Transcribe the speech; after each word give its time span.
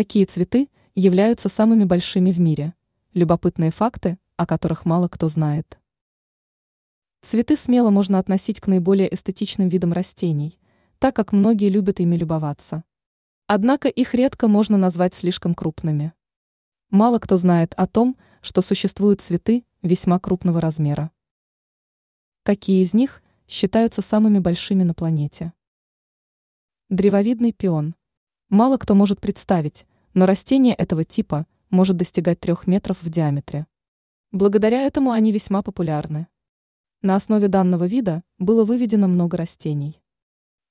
Какие 0.00 0.24
цветы 0.24 0.70
являются 0.94 1.50
самыми 1.50 1.84
большими 1.84 2.32
в 2.32 2.40
мире? 2.40 2.72
Любопытные 3.12 3.70
факты, 3.70 4.18
о 4.38 4.46
которых 4.46 4.86
мало 4.86 5.08
кто 5.08 5.28
знает. 5.28 5.78
Цветы 7.20 7.54
смело 7.54 7.90
можно 7.90 8.18
относить 8.18 8.60
к 8.60 8.66
наиболее 8.66 9.14
эстетичным 9.14 9.68
видам 9.68 9.92
растений, 9.92 10.58
так 10.98 11.14
как 11.14 11.32
многие 11.32 11.68
любят 11.68 12.00
ими 12.00 12.16
любоваться. 12.16 12.82
Однако 13.46 13.88
их 13.88 14.14
редко 14.14 14.48
можно 14.48 14.78
назвать 14.78 15.14
слишком 15.14 15.54
крупными. 15.54 16.14
Мало 16.88 17.18
кто 17.18 17.36
знает 17.36 17.74
о 17.76 17.86
том, 17.86 18.16
что 18.40 18.62
существуют 18.62 19.20
цветы 19.20 19.66
весьма 19.82 20.18
крупного 20.18 20.62
размера. 20.62 21.10
Какие 22.42 22.82
из 22.82 22.94
них 22.94 23.22
считаются 23.46 24.00
самыми 24.00 24.38
большими 24.38 24.82
на 24.82 24.94
планете? 24.94 25.52
Древовидный 26.88 27.52
пион. 27.52 27.94
Мало 28.48 28.78
кто 28.78 28.94
может 28.94 29.20
представить, 29.20 29.86
но 30.14 30.26
растение 30.26 30.74
этого 30.74 31.04
типа 31.04 31.46
может 31.70 31.96
достигать 31.96 32.40
трех 32.40 32.66
метров 32.66 33.02
в 33.02 33.08
диаметре. 33.08 33.66
Благодаря 34.32 34.82
этому 34.82 35.10
они 35.12 35.32
весьма 35.32 35.62
популярны. 35.62 36.26
На 37.02 37.16
основе 37.16 37.48
данного 37.48 37.86
вида 37.86 38.22
было 38.38 38.64
выведено 38.64 39.08
много 39.08 39.36
растений. 39.36 40.00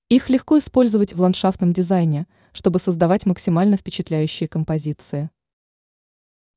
Их 0.10 0.30
легко 0.30 0.58
использовать 0.58 1.14
в 1.14 1.22
ландшафтном 1.22 1.74
дизайне, 1.74 2.28
чтобы 2.52 2.80
создавать 2.80 3.26
максимально 3.26 3.78
впечатляющие 3.78 4.48
композиции. 4.48 5.30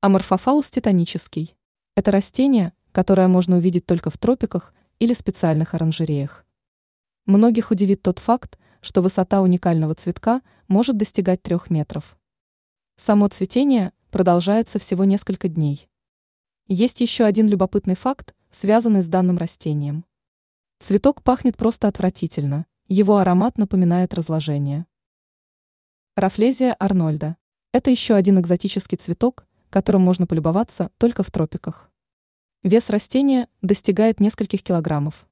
Аморфофаллус 0.00 0.70
титанический. 0.70 1.56
Это 1.96 2.10
растение, 2.10 2.72
которое 2.92 3.28
можно 3.28 3.56
увидеть 3.56 3.86
только 3.86 4.10
в 4.10 4.18
тропиках 4.18 4.74
или 4.98 5.14
специальных 5.14 5.74
оранжереях. 5.74 6.44
Многих 7.26 7.70
удивит 7.70 8.02
тот 8.02 8.18
факт, 8.18 8.58
что 8.80 9.00
высота 9.00 9.42
уникального 9.42 9.94
цветка 9.94 10.42
может 10.66 10.96
достигать 10.96 11.42
трех 11.42 11.70
метров. 11.70 12.16
Само 13.04 13.26
цветение 13.26 13.92
продолжается 14.12 14.78
всего 14.78 15.04
несколько 15.04 15.48
дней. 15.48 15.88
Есть 16.68 17.00
еще 17.00 17.24
один 17.24 17.48
любопытный 17.48 17.96
факт, 17.96 18.32
связанный 18.52 19.02
с 19.02 19.08
данным 19.08 19.38
растением. 19.38 20.04
Цветок 20.78 21.24
пахнет 21.24 21.56
просто 21.56 21.88
отвратительно, 21.88 22.64
его 22.86 23.16
аромат 23.16 23.58
напоминает 23.58 24.14
разложение. 24.14 24.86
Рафлезия 26.14 26.76
арнольда. 26.78 27.36
Это 27.72 27.90
еще 27.90 28.14
один 28.14 28.38
экзотический 28.38 28.96
цветок, 28.96 29.48
которым 29.68 30.02
можно 30.02 30.28
полюбоваться 30.28 30.92
только 30.98 31.24
в 31.24 31.30
тропиках. 31.32 31.90
Вес 32.62 32.88
растения 32.88 33.48
достигает 33.62 34.20
нескольких 34.20 34.62
килограммов. 34.62 35.26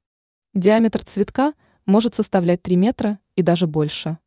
Диаметр 0.54 1.04
цветка 1.04 1.54
может 1.86 2.16
составлять 2.16 2.62
3 2.62 2.74
метра 2.74 3.20
и 3.36 3.42
даже 3.42 3.68
больше. 3.68 4.18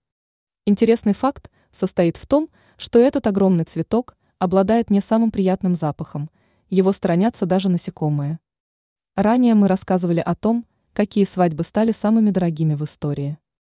Интересный 0.66 1.14
факт 1.14 1.52
состоит 1.73 2.16
в 2.16 2.25
том, 2.25 2.47
что 2.84 3.00
этот 3.00 3.28
огромный 3.28 3.64
цветок 3.64 4.17
обладает 4.39 4.89
не 4.89 5.00
самым 5.00 5.31
приятным 5.31 5.73
запахом, 5.73 6.30
его 6.70 6.92
сторонятся 6.92 7.45
даже 7.45 7.70
насекомые. 7.70 8.39
Ранее 9.16 9.56
мы 9.56 9.70
рассказывали 9.70 10.20
о 10.20 10.36
том, 10.36 10.66
какие 10.92 11.23
свадьбы 11.23 11.64
стали 11.64 11.94
самыми 11.94 12.30
дорогими 12.30 12.73
в 12.73 12.84
истории. 12.84 13.38